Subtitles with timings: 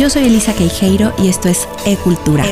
[0.00, 2.44] Yo soy Elisa Queijeiro y esto es E-Cultura.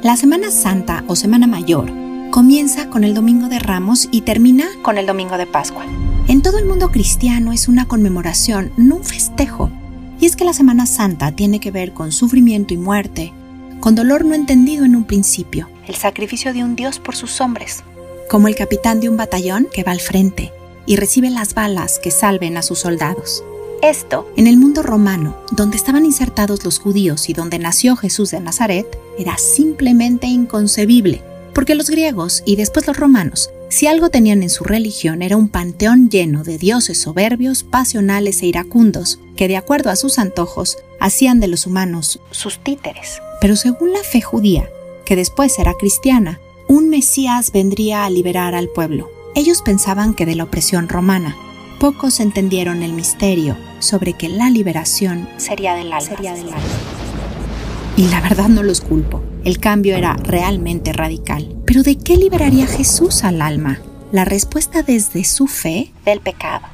[0.00, 1.90] La Semana Santa o Semana Mayor
[2.30, 5.84] comienza con el Domingo de Ramos y termina con el Domingo de Pascua.
[6.28, 9.72] En todo el mundo cristiano es una conmemoración, no un festejo.
[10.20, 13.32] Y es que la Semana Santa tiene que ver con sufrimiento y muerte,
[13.80, 17.82] con dolor no entendido en un principio, el sacrificio de un Dios por sus hombres,
[18.30, 20.52] como el capitán de un batallón que va al frente
[20.86, 23.42] y recibe las balas que salven a sus soldados.
[23.82, 28.40] Esto, en el mundo romano, donde estaban insertados los judíos y donde nació Jesús de
[28.40, 31.22] Nazaret, era simplemente inconcebible,
[31.54, 35.48] porque los griegos y después los romanos, si algo tenían en su religión era un
[35.48, 41.38] panteón lleno de dioses soberbios, pasionales e iracundos, que de acuerdo a sus antojos hacían
[41.38, 43.20] de los humanos sus títeres.
[43.40, 44.68] Pero según la fe judía,
[45.04, 49.10] que después era cristiana, un Mesías vendría a liberar al pueblo.
[49.34, 51.36] Ellos pensaban que de la opresión romana.
[51.78, 56.00] Pocos entendieron el misterio sobre que la liberación sería del alma.
[56.00, 56.58] Sería del alma.
[57.96, 59.22] Y la verdad no los culpo.
[59.44, 61.54] El cambio era realmente radical.
[61.66, 63.78] Pero ¿de qué liberaría Jesús al alma?
[64.10, 66.66] La respuesta desde su fe del pecado.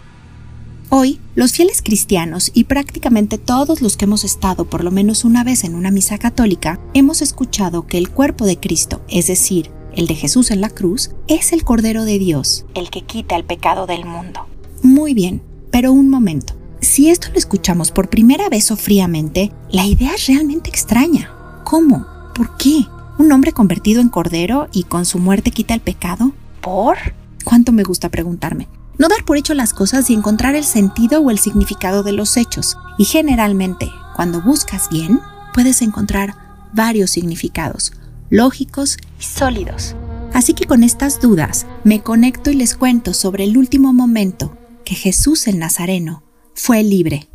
[0.88, 5.44] Hoy, los fieles cristianos y prácticamente todos los que hemos estado por lo menos una
[5.44, 10.06] vez en una misa católica, hemos escuchado que el cuerpo de Cristo, es decir, el
[10.06, 13.86] de Jesús en la cruz, es el Cordero de Dios, el que quita el pecado
[13.86, 14.46] del mundo.
[14.84, 15.40] Muy bien,
[15.70, 16.54] pero un momento.
[16.82, 21.32] Si esto lo escuchamos por primera vez o fríamente, la idea es realmente extraña.
[21.64, 22.06] ¿Cómo?
[22.34, 22.84] ¿Por qué?
[23.18, 26.32] ¿Un hombre convertido en cordero y con su muerte quita el pecado?
[26.60, 26.98] ¿Por?
[27.44, 28.68] ¿Cuánto me gusta preguntarme?
[28.98, 32.36] No dar por hecho las cosas y encontrar el sentido o el significado de los
[32.36, 32.76] hechos.
[32.98, 35.18] Y generalmente, cuando buscas bien,
[35.54, 36.34] puedes encontrar
[36.74, 37.94] varios significados,
[38.28, 39.96] lógicos y sólidos.
[40.34, 44.94] Así que con estas dudas me conecto y les cuento sobre el último momento que
[44.94, 46.22] Jesús el Nazareno
[46.54, 47.28] fue libre.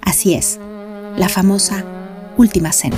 [0.00, 0.58] Así es,
[1.16, 1.84] la famosa
[2.36, 2.96] Última Cena.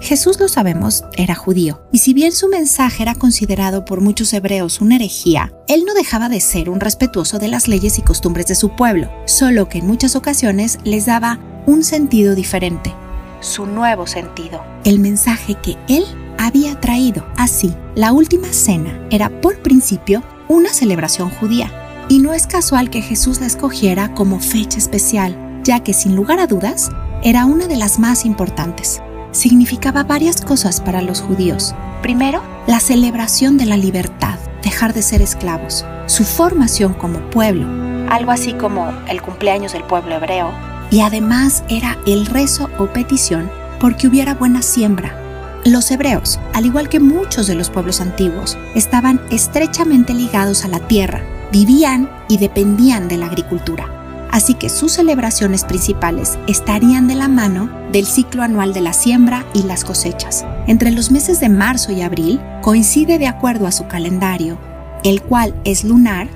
[0.00, 4.82] Jesús, lo sabemos, era judío, y si bien su mensaje era considerado por muchos hebreos
[4.82, 8.54] una herejía, él no dejaba de ser un respetuoso de las leyes y costumbres de
[8.54, 12.92] su pueblo, solo que en muchas ocasiones les daba un sentido diferente,
[13.40, 16.04] su nuevo sentido, el mensaje que él
[16.38, 17.26] había traído.
[17.38, 21.72] Así, la última cena era por principio una celebración judía,
[22.08, 26.40] y no es casual que Jesús la escogiera como fecha especial, ya que sin lugar
[26.40, 26.90] a dudas
[27.22, 29.00] era una de las más importantes
[29.34, 31.74] significaba varias cosas para los judíos.
[32.02, 37.66] Primero, la celebración de la libertad, dejar de ser esclavos, su formación como pueblo,
[38.08, 40.50] algo así como el cumpleaños del pueblo hebreo,
[40.90, 43.50] y además era el rezo o petición
[43.80, 45.20] porque hubiera buena siembra.
[45.64, 50.78] Los hebreos, al igual que muchos de los pueblos antiguos, estaban estrechamente ligados a la
[50.78, 51.22] tierra,
[51.52, 53.94] vivían y dependían de la agricultura
[54.34, 59.46] así que sus celebraciones principales estarían de la mano del ciclo anual de la siembra
[59.54, 60.44] y las cosechas.
[60.66, 64.58] Entre los meses de marzo y abril coincide de acuerdo a su calendario,
[65.04, 66.26] el cual es lunar,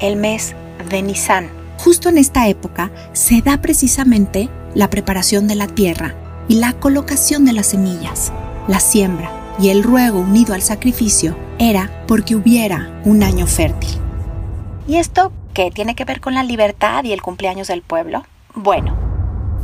[0.00, 0.54] el mes
[0.90, 1.48] de Nisan.
[1.78, 6.14] Justo en esta época se da precisamente la preparación de la tierra
[6.48, 8.34] y la colocación de las semillas,
[8.68, 14.05] la siembra y el ruego unido al sacrificio era porque hubiera un año fértil.
[14.86, 18.26] Y esto ¿Qué tiene que ver con la libertad y el cumpleaños del pueblo?
[18.54, 18.94] Bueno,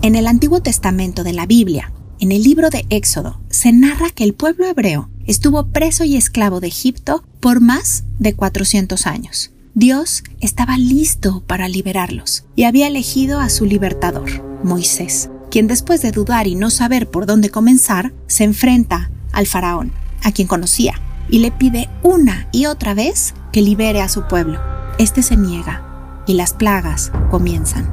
[0.00, 4.24] en el Antiguo Testamento de la Biblia, en el libro de Éxodo, se narra que
[4.24, 9.52] el pueblo hebreo estuvo preso y esclavo de Egipto por más de 400 años.
[9.74, 16.10] Dios estaba listo para liberarlos y había elegido a su libertador, Moisés, quien después de
[16.10, 20.94] dudar y no saber por dónde comenzar, se enfrenta al faraón, a quien conocía,
[21.28, 24.81] y le pide una y otra vez que libere a su pueblo.
[24.98, 25.82] Este se niega
[26.26, 27.90] y las plagas comienzan.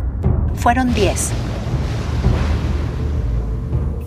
[0.55, 1.29] Fueron diez.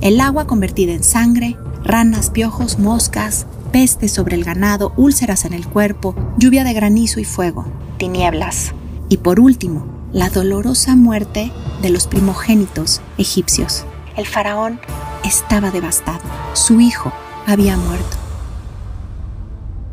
[0.00, 5.66] El agua convertida en sangre, ranas, piojos, moscas, peste sobre el ganado, úlceras en el
[5.66, 7.66] cuerpo, lluvia de granizo y fuego,
[7.98, 8.74] tinieblas.
[9.08, 13.84] Y por último, la dolorosa muerte de los primogénitos egipcios.
[14.16, 14.78] El faraón
[15.24, 16.20] estaba devastado.
[16.52, 17.12] Su hijo
[17.46, 18.16] había muerto.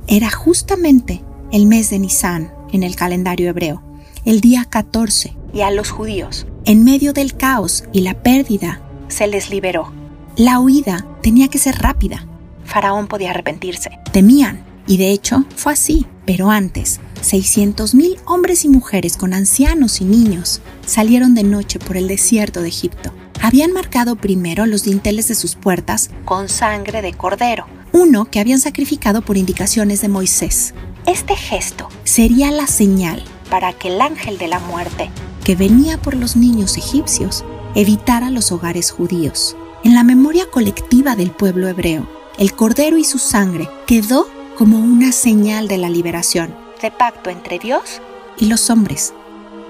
[0.07, 3.81] Era justamente el mes de Nisan, en el calendario hebreo,
[4.25, 9.27] el día 14, y a los judíos, en medio del caos y la pérdida, se
[9.27, 9.91] les liberó.
[10.35, 12.25] La huida tenía que ser rápida.
[12.63, 13.91] Faraón podía arrepentirse.
[14.11, 16.05] Temían, y de hecho fue así.
[16.25, 22.07] Pero antes, 600.000 hombres y mujeres con ancianos y niños salieron de noche por el
[22.07, 23.11] desierto de Egipto.
[23.41, 28.59] Habían marcado primero los dinteles de sus puertas con sangre de cordero, uno que habían
[28.59, 30.73] sacrificado por indicaciones de Moisés.
[31.09, 35.09] Este gesto sería la señal para que el ángel de la muerte
[35.43, 39.57] que venía por los niños egipcios evitara los hogares judíos.
[39.83, 42.07] En la memoria colectiva del pueblo hebreo,
[42.37, 47.57] el cordero y su sangre quedó como una señal de la liberación, de pacto entre
[47.57, 48.01] Dios
[48.37, 49.11] y los hombres.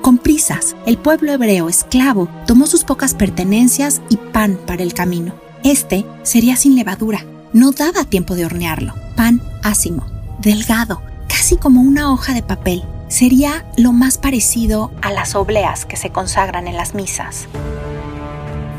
[0.02, 5.34] Con prisas, el pueblo hebreo esclavo tomó sus pocas pertenencias y pan para el camino.
[5.64, 8.94] Este sería sin levadura, no daba tiempo de hornearlo.
[9.16, 10.06] Pan ácimo,
[10.42, 12.84] delgado, casi como una hoja de papel.
[13.08, 17.48] Sería lo más parecido a las obleas que se consagran en las misas.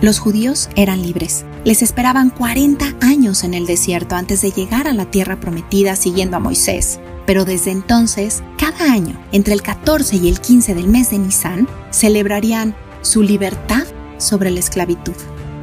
[0.03, 1.45] Los judíos eran libres.
[1.65, 6.37] Les esperaban 40 años en el desierto antes de llegar a la tierra prometida siguiendo
[6.37, 7.01] a Moisés.
[7.27, 11.69] Pero desde entonces, cada año, entre el 14 y el 15 del mes de Nisan,
[11.91, 13.85] celebrarían su libertad
[14.19, 15.15] sobre la esclavitud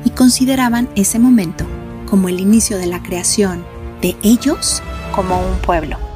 [0.06, 1.66] y consideraban ese momento
[2.10, 3.66] como el inicio de la creación
[4.02, 4.82] de ellos
[5.14, 6.07] como un pueblo.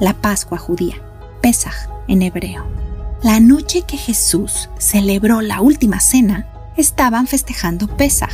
[0.00, 0.94] La Pascua judía,
[1.40, 2.64] Pesach en hebreo.
[3.24, 6.46] La noche que Jesús celebró la última cena,
[6.76, 8.30] estaban festejando Pesaj,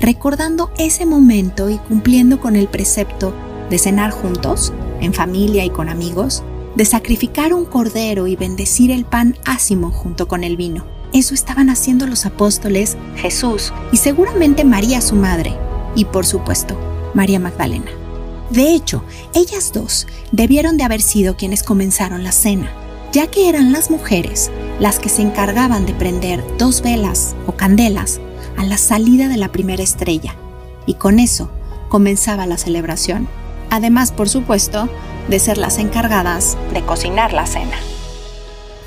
[0.00, 3.32] recordando ese momento y cumpliendo con el precepto
[3.70, 6.42] de cenar juntos, en familia y con amigos,
[6.74, 10.84] de sacrificar un cordero y bendecir el pan ácimo junto con el vino.
[11.12, 15.56] Eso estaban haciendo los apóstoles, Jesús y seguramente María su madre,
[15.94, 16.76] y por supuesto,
[17.14, 18.03] María Magdalena.
[18.50, 19.02] De hecho,
[19.34, 22.70] ellas dos debieron de haber sido quienes comenzaron la cena
[23.14, 24.50] ya que eran las mujeres
[24.80, 28.20] las que se encargaban de prender dos velas o candelas
[28.56, 30.34] a la salida de la primera estrella,
[30.84, 31.48] y con eso
[31.88, 33.28] comenzaba la celebración,
[33.70, 34.88] además, por supuesto,
[35.28, 37.76] de ser las encargadas de cocinar la cena.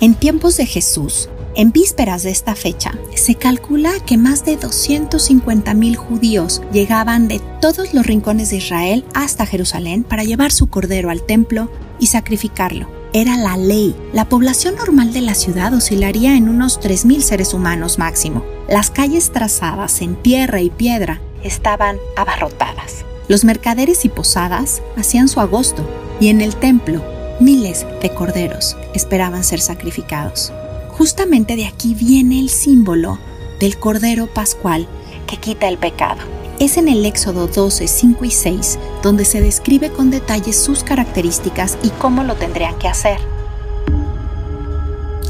[0.01, 5.95] En tiempos de Jesús, en vísperas de esta fecha, se calcula que más de 250.000
[5.95, 11.23] judíos llegaban de todos los rincones de Israel hasta Jerusalén para llevar su cordero al
[11.23, 13.95] templo y sacrificarlo era la ley.
[14.13, 18.45] La población normal de la ciudad oscilaría en unos 3.000 seres humanos máximo.
[18.69, 23.03] Las calles trazadas en tierra y piedra estaban abarrotadas.
[23.27, 25.83] Los mercaderes y posadas hacían su agosto
[26.19, 27.03] y en el templo
[27.39, 30.53] miles de corderos esperaban ser sacrificados.
[30.97, 33.19] Justamente de aquí viene el símbolo
[33.59, 34.87] del cordero pascual
[35.27, 36.21] que quita el pecado.
[36.59, 41.77] Es en el Éxodo 12, 5 y 6 donde se describe con detalle sus características
[41.83, 43.19] y cómo lo tendrían que hacer.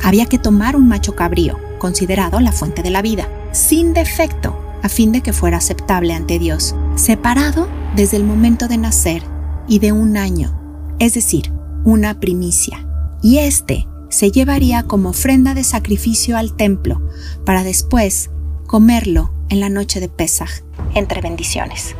[0.03, 4.87] Había que tomar un macho cabrío, considerado la fuente de la vida, sin defecto, a
[4.87, 9.21] fin de que fuera aceptable ante Dios, separado desde el momento de nacer
[9.67, 10.57] y de un año,
[10.99, 11.51] es decir,
[11.83, 12.87] una primicia.
[13.21, 17.01] Y este se llevaría como ofrenda de sacrificio al templo
[17.45, 18.30] para después
[18.65, 20.50] comerlo en la noche de Pesaj,
[20.94, 21.95] entre bendiciones.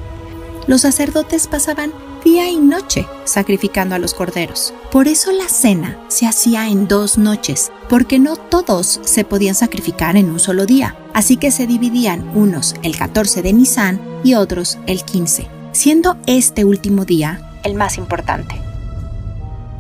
[0.68, 1.94] Los sacerdotes pasaban
[2.24, 4.74] día y noche sacrificando a los corderos.
[4.92, 10.18] Por eso la cena se hacía en dos noches, porque no todos se podían sacrificar
[10.18, 10.98] en un solo día.
[11.14, 16.66] Así que se dividían unos el 14 de Nisan y otros el 15, siendo este
[16.66, 18.67] último día el más importante.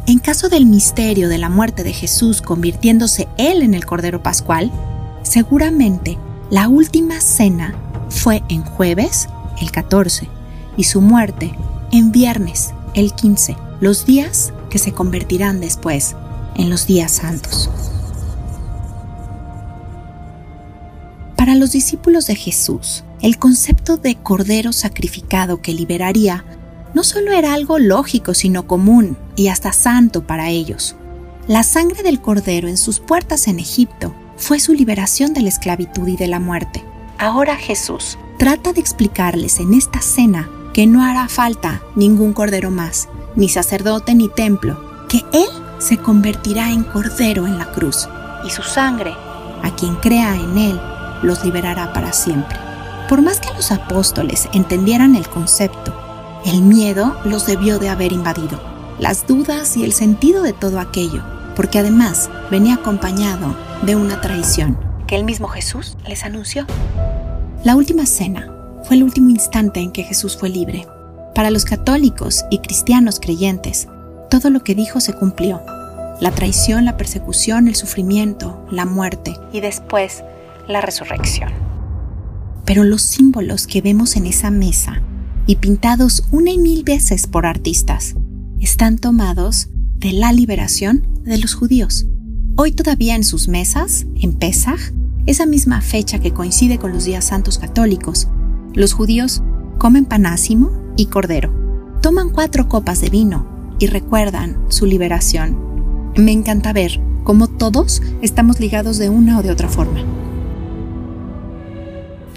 [0.07, 4.71] En caso del misterio de la muerte de Jesús convirtiéndose él en el Cordero Pascual,
[5.21, 6.18] seguramente
[6.50, 7.75] la última cena
[8.09, 9.27] fue en jueves,
[9.59, 10.30] el 14,
[10.77, 11.54] y su muerte
[11.92, 16.15] en viernes, el 15, los días que se convertirán después
[16.56, 17.69] en los días santos.
[21.35, 26.45] Para los discípulos de Jesús, el concepto de cordero sacrificado que liberaría
[26.94, 30.96] no solo era algo lógico, sino común y hasta santo para ellos.
[31.48, 36.08] La sangre del cordero en sus puertas en Egipto fue su liberación de la esclavitud
[36.08, 36.84] y de la muerte.
[37.18, 43.10] Ahora Jesús trata de explicarles en esta cena que no hará falta ningún cordero más,
[43.36, 45.48] ni sacerdote ni templo, que Él
[45.80, 48.08] se convertirá en cordero en la cruz,
[48.46, 49.14] y su sangre,
[49.64, 50.80] a quien crea en Él,
[51.24, 52.58] los liberará para siempre.
[53.10, 56.06] Por más que los apóstoles entendieran el concepto,
[56.46, 58.60] el miedo los debió de haber invadido,
[59.00, 61.24] las dudas y el sentido de todo aquello,
[61.56, 64.78] porque además venía acompañado de una traición
[65.08, 66.66] que el mismo Jesús les anunció.
[67.64, 68.54] La última cena
[68.84, 70.86] fue el último instante en que Jesús fue libre.
[71.34, 73.88] Para los católicos y cristianos creyentes,
[74.30, 75.62] todo lo que dijo se cumplió.
[76.20, 80.24] La traición, la persecución, el sufrimiento, la muerte y después
[80.68, 81.52] la resurrección.
[82.66, 85.02] Pero los símbolos que vemos en esa mesa
[85.47, 88.16] y pintados una y mil veces por artistas
[88.59, 92.06] están tomados de la liberación de los judíos.
[92.57, 94.80] Hoy todavía en sus mesas, en Pesaj,
[95.25, 98.27] esa misma fecha que coincide con los días santos católicos,
[98.73, 99.42] los judíos
[99.77, 101.54] comen panásimo y cordero,
[102.01, 103.47] toman cuatro copas de vino
[103.80, 106.11] y recuerdan su liberación.
[106.18, 110.17] Me encanta ver como todos estamos ligados de una o de otra forma.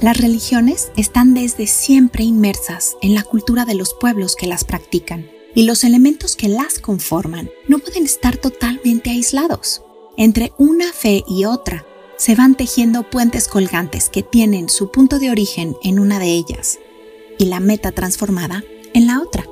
[0.01, 5.31] Las religiones están desde siempre inmersas en la cultura de los pueblos que las practican
[5.55, 9.83] y los elementos que las conforman no pueden estar totalmente aislados.
[10.17, 11.85] Entre una fe y otra
[12.17, 16.79] se van tejiendo puentes colgantes que tienen su punto de origen en una de ellas
[17.37, 18.65] y la meta transformada
[18.95, 19.45] en la otra.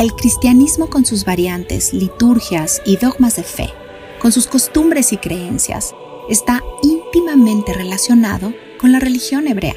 [0.00, 3.70] El cristianismo con sus variantes, liturgias y dogmas de fe,
[4.18, 5.94] con sus costumbres y creencias,
[6.28, 9.74] está íntimamente relacionado con la religión hebrea,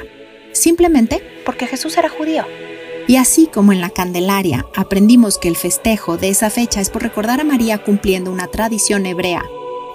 [0.52, 2.46] simplemente porque Jesús era judío.
[3.08, 7.04] Y así como en la Candelaria aprendimos que el festejo de esa fecha es por
[7.04, 9.46] recordar a María cumpliendo una tradición hebrea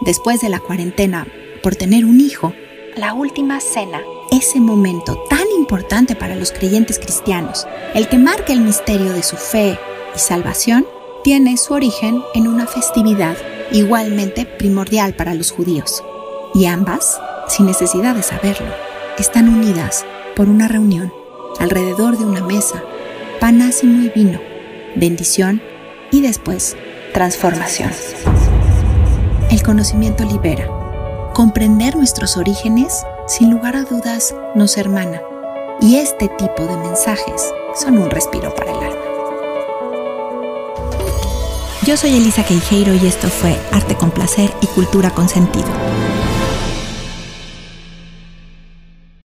[0.00, 1.26] después de la cuarentena
[1.62, 2.54] por tener un hijo,
[2.96, 8.60] la última cena, ese momento tan importante para los creyentes cristianos, el que marca el
[8.60, 9.78] misterio de su fe
[10.14, 10.86] y salvación,
[11.22, 13.36] tiene su origen en una festividad
[13.70, 16.02] igualmente primordial para los judíos.
[16.54, 20.04] Y ambas, sin necesidad de saberlo, están unidas
[20.34, 21.12] por una reunión
[21.60, 22.82] alrededor de una mesa
[23.40, 24.40] pan y vino,
[24.94, 25.60] bendición
[26.12, 26.76] y después
[27.12, 27.90] transformación.
[29.50, 30.68] El conocimiento libera.
[31.34, 35.20] Comprender nuestros orígenes, sin lugar a dudas, nos hermana.
[35.80, 39.02] Y este tipo de mensajes son un respiro para el alma.
[41.84, 45.66] Yo soy Elisa Queijeiro y esto fue Arte con Placer y Cultura con Sentido.